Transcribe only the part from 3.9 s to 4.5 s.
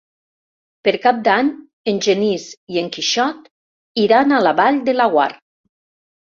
iran a